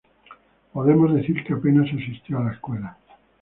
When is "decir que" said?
1.13-1.53